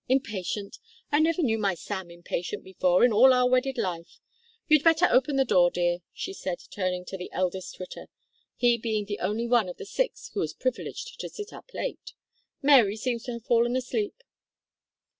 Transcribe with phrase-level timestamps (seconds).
[0.09, 0.79] Impatient!
[1.11, 4.19] I never knew my Sam impatient before in all our wedded life.
[4.67, 8.07] You'd better open the door, dear," she said, turning to the eldest Twitter,
[8.55, 12.13] he being the only one of the six who was privileged to sit up late,
[12.63, 14.23] "Mary seems to have fallen asleep."